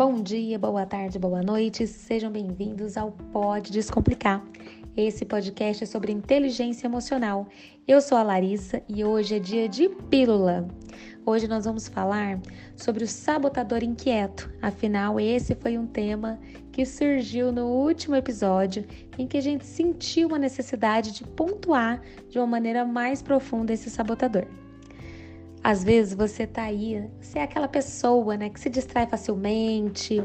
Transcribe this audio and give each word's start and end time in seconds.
Bom 0.00 0.22
dia, 0.22 0.58
boa 0.58 0.86
tarde, 0.86 1.18
boa 1.18 1.42
noite, 1.42 1.86
sejam 1.86 2.32
bem-vindos 2.32 2.96
ao 2.96 3.12
Pode 3.12 3.70
Descomplicar. 3.70 4.42
Esse 4.96 5.26
podcast 5.26 5.84
é 5.84 5.86
sobre 5.86 6.10
inteligência 6.10 6.86
emocional. 6.86 7.46
Eu 7.86 8.00
sou 8.00 8.16
a 8.16 8.22
Larissa 8.22 8.82
e 8.88 9.04
hoje 9.04 9.36
é 9.36 9.38
dia 9.38 9.68
de 9.68 9.90
pílula. 10.08 10.66
Hoje 11.26 11.46
nós 11.46 11.66
vamos 11.66 11.86
falar 11.86 12.40
sobre 12.74 13.04
o 13.04 13.06
sabotador 13.06 13.82
inquieto. 13.84 14.50
Afinal, 14.62 15.20
esse 15.20 15.54
foi 15.54 15.76
um 15.76 15.86
tema 15.86 16.40
que 16.72 16.86
surgiu 16.86 17.52
no 17.52 17.66
último 17.66 18.16
episódio 18.16 18.86
em 19.18 19.26
que 19.26 19.36
a 19.36 19.42
gente 19.42 19.66
sentiu 19.66 20.28
uma 20.28 20.38
necessidade 20.38 21.12
de 21.12 21.24
pontuar 21.24 22.00
de 22.26 22.38
uma 22.38 22.46
maneira 22.46 22.86
mais 22.86 23.20
profunda 23.20 23.74
esse 23.74 23.90
sabotador. 23.90 24.46
Às 25.62 25.84
vezes 25.84 26.14
você 26.14 26.46
tá 26.46 26.62
aí, 26.62 27.06
você 27.20 27.38
é 27.38 27.42
aquela 27.42 27.68
pessoa, 27.68 28.36
né, 28.36 28.48
que 28.48 28.58
se 28.58 28.70
distrai 28.70 29.06
facilmente, 29.06 30.22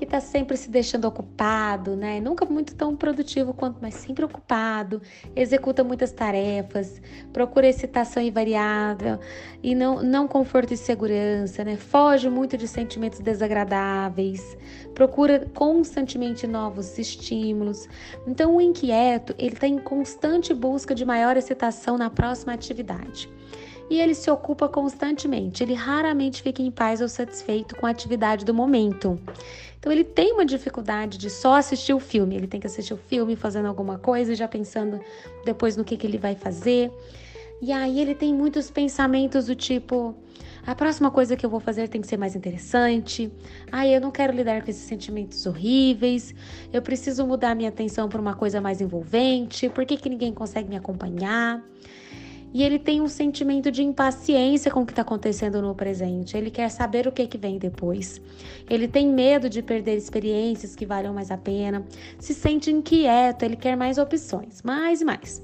que 0.00 0.06
tá 0.06 0.18
sempre 0.18 0.56
se 0.56 0.70
deixando 0.70 1.04
ocupado, 1.04 1.94
né? 1.94 2.20
Nunca 2.20 2.46
muito 2.46 2.74
tão 2.74 2.96
produtivo 2.96 3.52
quanto, 3.52 3.78
mas 3.82 3.92
sempre 3.94 4.24
ocupado, 4.24 5.02
executa 5.36 5.84
muitas 5.84 6.10
tarefas, 6.10 7.02
procura 7.34 7.68
excitação 7.68 8.22
invariável 8.22 9.18
e 9.62 9.74
não, 9.74 10.02
não 10.02 10.26
conforto 10.26 10.72
e 10.72 10.76
segurança, 10.76 11.62
né? 11.64 11.76
Foge 11.76 12.30
muito 12.30 12.56
de 12.56 12.66
sentimentos 12.66 13.20
desagradáveis, 13.20 14.56
procura 14.94 15.46
constantemente 15.54 16.46
novos 16.46 16.98
estímulos. 16.98 17.86
Então, 18.26 18.56
o 18.56 18.60
inquieto, 18.60 19.34
ele 19.38 19.54
tá 19.54 19.66
em 19.66 19.78
constante 19.78 20.54
busca 20.54 20.94
de 20.94 21.04
maior 21.04 21.36
excitação 21.36 21.98
na 21.98 22.08
próxima 22.08 22.54
atividade 22.54 23.28
e 23.90 24.00
ele 24.00 24.14
se 24.14 24.30
ocupa 24.30 24.68
constantemente. 24.68 25.64
Ele 25.64 25.74
raramente 25.74 26.40
fica 26.42 26.62
em 26.62 26.70
paz 26.70 27.00
ou 27.00 27.08
satisfeito 27.08 27.74
com 27.74 27.84
a 27.86 27.90
atividade 27.90 28.44
do 28.44 28.54
momento. 28.54 29.20
Então 29.80 29.90
ele 29.90 30.04
tem 30.04 30.32
uma 30.32 30.46
dificuldade 30.46 31.18
de 31.18 31.28
só 31.28 31.56
assistir 31.56 31.92
o 31.92 31.98
filme. 31.98 32.36
Ele 32.36 32.46
tem 32.46 32.60
que 32.60 32.68
assistir 32.68 32.94
o 32.94 32.96
filme 32.96 33.34
fazendo 33.34 33.66
alguma 33.66 33.98
coisa, 33.98 34.34
já 34.36 34.46
pensando 34.46 35.00
depois 35.44 35.76
no 35.76 35.84
que, 35.84 35.96
que 35.96 36.06
ele 36.06 36.18
vai 36.18 36.36
fazer. 36.36 36.92
E 37.60 37.72
aí 37.72 38.00
ele 38.00 38.14
tem 38.14 38.32
muitos 38.32 38.70
pensamentos 38.70 39.46
do 39.46 39.56
tipo: 39.56 40.14
a 40.64 40.74
próxima 40.74 41.10
coisa 41.10 41.34
que 41.34 41.44
eu 41.44 41.50
vou 41.50 41.60
fazer 41.60 41.88
tem 41.88 42.00
que 42.00 42.06
ser 42.06 42.16
mais 42.16 42.36
interessante. 42.36 43.32
Ah, 43.72 43.86
eu 43.88 44.00
não 44.00 44.10
quero 44.10 44.32
lidar 44.32 44.62
com 44.62 44.70
esses 44.70 44.84
sentimentos 44.84 45.44
horríveis. 45.46 46.32
Eu 46.72 46.80
preciso 46.80 47.26
mudar 47.26 47.56
minha 47.56 47.70
atenção 47.70 48.08
para 48.08 48.20
uma 48.20 48.34
coisa 48.34 48.60
mais 48.60 48.80
envolvente. 48.80 49.68
Por 49.68 49.84
que, 49.84 49.96
que 49.96 50.08
ninguém 50.08 50.32
consegue 50.32 50.68
me 50.68 50.76
acompanhar? 50.76 51.64
E 52.52 52.62
ele 52.62 52.78
tem 52.78 53.00
um 53.00 53.08
sentimento 53.08 53.70
de 53.70 53.82
impaciência 53.82 54.70
com 54.70 54.82
o 54.82 54.86
que 54.86 54.92
está 54.92 55.02
acontecendo 55.02 55.62
no 55.62 55.74
presente. 55.74 56.36
Ele 56.36 56.50
quer 56.50 56.68
saber 56.68 57.06
o 57.06 57.12
que, 57.12 57.26
que 57.26 57.38
vem 57.38 57.58
depois. 57.58 58.20
Ele 58.68 58.88
tem 58.88 59.08
medo 59.08 59.48
de 59.48 59.62
perder 59.62 59.96
experiências 59.96 60.74
que 60.74 60.84
valham 60.84 61.14
mais 61.14 61.30
a 61.30 61.36
pena, 61.36 61.86
se 62.18 62.34
sente 62.34 62.70
inquieto, 62.70 63.44
ele 63.44 63.56
quer 63.56 63.76
mais 63.76 63.98
opções, 63.98 64.62
mais 64.62 65.00
e 65.00 65.04
mais. 65.04 65.42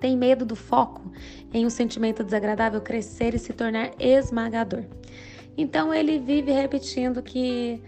Tem 0.00 0.16
medo 0.16 0.46
do 0.46 0.56
foco 0.56 1.10
em 1.52 1.66
um 1.66 1.70
sentimento 1.70 2.24
desagradável 2.24 2.80
crescer 2.80 3.34
e 3.34 3.38
se 3.38 3.52
tornar 3.52 3.90
esmagador. 3.98 4.84
Então 5.56 5.92
ele 5.92 6.18
vive 6.18 6.52
repetindo 6.52 7.20
que 7.20 7.82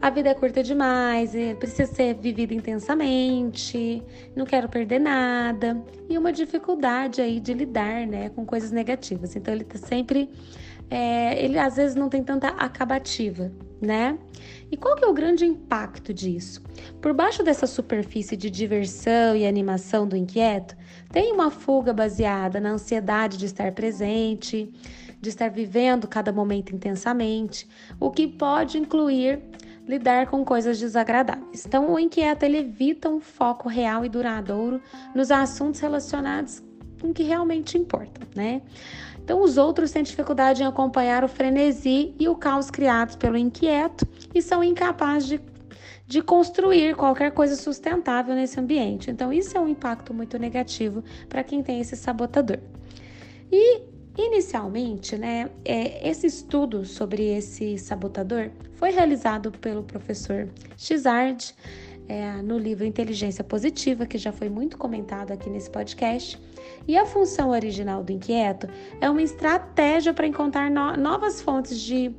a 0.00 0.10
vida 0.10 0.28
é 0.28 0.34
curta 0.34 0.62
demais, 0.62 1.32
precisa 1.58 1.92
ser 1.92 2.14
vivida 2.14 2.52
intensamente, 2.52 4.02
não 4.34 4.44
quero 4.44 4.68
perder 4.68 4.98
nada, 4.98 5.82
e 6.08 6.18
uma 6.18 6.32
dificuldade 6.32 7.20
aí 7.20 7.40
de 7.40 7.54
lidar, 7.54 8.06
né, 8.06 8.28
com 8.28 8.44
coisas 8.44 8.70
negativas. 8.70 9.34
Então 9.34 9.54
ele 9.54 9.64
tá 9.64 9.78
sempre, 9.78 10.28
é, 10.90 11.42
ele 11.42 11.58
às 11.58 11.76
vezes 11.76 11.96
não 11.96 12.08
tem 12.08 12.22
tanta 12.22 12.48
acabativa, 12.48 13.50
né? 13.80 14.18
E 14.70 14.76
qual 14.76 14.96
que 14.96 15.04
é 15.04 15.08
o 15.08 15.14
grande 15.14 15.44
impacto 15.44 16.12
disso? 16.12 16.62
Por 17.00 17.14
baixo 17.14 17.42
dessa 17.42 17.66
superfície 17.66 18.36
de 18.36 18.50
diversão 18.50 19.34
e 19.34 19.46
animação 19.46 20.06
do 20.06 20.16
inquieto, 20.16 20.76
tem 21.10 21.32
uma 21.32 21.50
fuga 21.50 21.92
baseada 21.92 22.60
na 22.60 22.70
ansiedade 22.70 23.38
de 23.38 23.46
estar 23.46 23.72
presente, 23.72 24.70
de 25.20 25.28
estar 25.28 25.48
vivendo 25.50 26.06
cada 26.06 26.32
momento 26.32 26.74
intensamente, 26.74 27.66
o 27.98 28.10
que 28.10 28.28
pode 28.28 28.78
incluir 28.78 29.40
lidar 29.86 30.26
com 30.26 30.44
coisas 30.44 30.78
desagradáveis. 30.78 31.64
Então, 31.64 31.92
o 31.92 31.98
inquieto 31.98 32.42
ele 32.42 32.58
evita 32.58 33.08
um 33.08 33.20
foco 33.20 33.68
real 33.68 34.04
e 34.04 34.08
duradouro 34.08 34.80
nos 35.14 35.30
assuntos 35.30 35.80
relacionados 35.80 36.62
com 37.00 37.08
o 37.08 37.14
que 37.14 37.22
realmente 37.22 37.78
importa, 37.78 38.20
né? 38.34 38.62
Então, 39.22 39.42
os 39.42 39.56
outros 39.56 39.90
têm 39.90 40.02
dificuldade 40.02 40.62
em 40.62 40.66
acompanhar 40.66 41.24
o 41.24 41.28
frenesi 41.28 42.14
e 42.18 42.28
o 42.28 42.34
caos 42.34 42.70
criados 42.70 43.16
pelo 43.16 43.36
inquieto 43.36 44.06
e 44.34 44.40
são 44.40 44.62
incapazes 44.62 45.28
de, 45.28 45.40
de 46.06 46.22
construir 46.22 46.94
qualquer 46.94 47.32
coisa 47.32 47.56
sustentável 47.56 48.34
nesse 48.34 48.58
ambiente. 48.58 49.10
Então, 49.10 49.32
isso 49.32 49.56
é 49.56 49.60
um 49.60 49.68
impacto 49.68 50.14
muito 50.14 50.38
negativo 50.38 51.02
para 51.28 51.42
quem 51.42 51.62
tem 51.62 51.80
esse 51.80 51.96
sabotador. 51.96 52.58
E 53.50 53.96
Inicialmente, 54.18 55.14
né, 55.18 55.50
é, 55.62 56.08
esse 56.08 56.26
estudo 56.26 56.86
sobre 56.86 57.22
esse 57.36 57.76
sabotador 57.76 58.50
foi 58.76 58.90
realizado 58.90 59.50
pelo 59.52 59.82
professor 59.82 60.48
Xard 60.76 61.54
é, 62.08 62.42
no 62.42 62.58
livro 62.58 62.84
Inteligência 62.84 63.42
Positiva, 63.42 64.06
que 64.06 64.18
já 64.18 64.32
foi 64.32 64.48
muito 64.48 64.78
comentado 64.78 65.32
aqui 65.32 65.50
nesse 65.50 65.70
podcast. 65.70 66.40
E 66.86 66.96
a 66.96 67.04
função 67.04 67.50
original 67.50 68.04
do 68.04 68.12
inquieto 68.12 68.68
é 69.00 69.10
uma 69.10 69.22
estratégia 69.22 70.14
para 70.14 70.26
encontrar 70.26 70.70
no, 70.70 70.96
novas 70.96 71.40
fontes 71.40 71.80
de, 71.80 72.14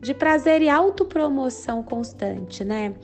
de 0.00 0.14
prazer 0.14 0.62
e 0.62 0.68
autopromoção 0.68 1.82
constante, 1.82 2.62
né? 2.64 2.94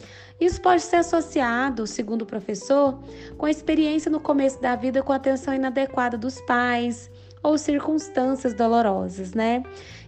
Isso 0.41 0.60
pode 0.60 0.82
ser 0.82 0.97
associado, 0.97 1.84
segundo 1.84 2.22
o 2.22 2.26
professor, 2.26 2.97
com 3.36 3.47
a 3.47 3.50
experiência 3.50 4.08
no 4.08 4.20
começo 4.20 4.60
da 4.62 4.76
vida 4.76 5.02
com 5.02 5.12
a 5.12 5.16
atenção 5.16 5.52
inadequada 5.52 6.16
dos 6.16 6.41
pais, 6.42 7.10
ou 7.43 7.56
circunstâncias 7.59 8.54
dolorosas, 8.54 9.32
né? 9.32 9.62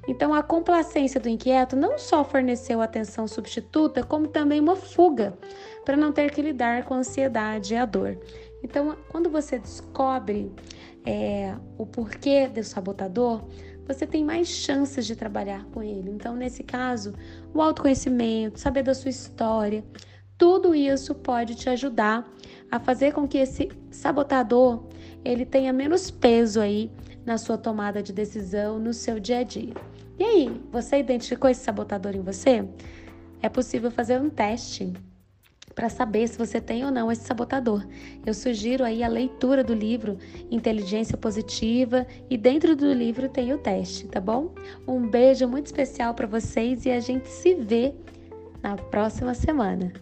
Então, 0.09 0.33
a 0.35 0.43
complacência 0.43 1.21
do 1.21 1.29
inquieto 1.29 1.77
não 1.77 1.99
só 1.99 2.25
forneceu 2.25 2.81
atenção 2.81 3.29
substituta, 3.29 4.03
como 4.03 4.27
também 4.27 4.61
uma 4.61 4.77
fuga 4.77 5.37
para 5.85 5.97
não 5.97 6.13
ter 6.13 6.31
que 6.31 6.43
lidar 6.43 6.85
com 6.85 6.95
a 6.95 6.99
ansiedade 6.99 7.75
e 7.75 7.77
a 7.77 7.85
dor. 7.85 8.19
Então, 8.63 8.97
quando 9.09 9.31
você 9.31 9.59
descobre 9.59 10.53
é, 11.05 11.55
o 11.79 11.87
porquê 11.87 12.49
do 12.49 12.63
sabotador, 12.63 13.45
você 13.87 14.07
tem 14.07 14.25
mais 14.25 14.49
chances 14.49 15.07
de 15.07 15.17
trabalhar 15.17 15.65
com 15.67 15.83
ele. 15.83 16.11
Então, 16.11 16.37
nesse 16.37 16.63
caso, 16.63 17.13
o 17.53 17.61
autoconhecimento, 17.61 18.61
saber 18.61 18.83
da 18.83 18.95
sua 18.95 19.11
história, 19.11 19.85
tudo 20.39 20.75
isso 20.75 21.15
pode 21.15 21.55
te 21.55 21.69
ajudar 21.69 22.27
a 22.71 22.81
fazer 22.81 23.13
com 23.13 23.29
que 23.29 23.39
esse 23.39 23.69
sabotador 23.91 24.85
ele 25.25 25.45
tenha 25.45 25.73
menos 25.73 26.11
peso 26.11 26.61
aí 26.61 26.91
na 27.25 27.39
sua 27.39 27.59
tomada 27.59 28.03
de 28.03 28.13
decisão 28.13 28.79
no 28.79 28.93
seu 28.93 29.21
dia 29.21 29.39
a 29.39 29.43
dia. 29.43 29.75
E 30.19 30.25
aí, 30.25 30.61
você 30.71 30.99
identificou 30.99 31.49
esse 31.49 31.63
sabotador 31.63 32.15
em 32.15 32.21
você? 32.21 32.65
É 33.43 33.49
possível 33.49 33.91
fazer 33.91 34.21
um 34.21 34.29
teste 34.29 34.93
para 35.75 35.89
saber 35.89 36.29
se 36.29 36.37
você 36.37 36.61
tem 36.61 36.85
ou 36.85 36.91
não 36.91 37.11
esse 37.11 37.25
sabotador. 37.25 37.87
Eu 38.27 38.35
sugiro 38.35 38.85
aí 38.85 39.03
a 39.03 39.09
leitura 39.09 39.65
do 39.65 39.73
livro 39.73 40.19
Inteligência 40.51 41.17
Positiva 41.17 42.07
e 42.29 42.37
dentro 42.37 42.77
do 42.77 42.93
livro 42.93 43.29
tem 43.29 43.53
o 43.53 43.59
teste, 43.59 44.07
tá 44.09 44.21
bom? 44.21 44.55
Um 44.87 45.09
beijo 45.09 45.49
muito 45.49 45.67
especial 45.67 46.13
para 46.13 46.27
vocês 46.27 46.85
e 46.85 46.91
a 46.91 47.01
gente 47.01 47.29
se 47.29 47.55
vê 47.55 47.95
na 48.63 48.77
próxima 48.77 49.33
semana. 49.33 49.93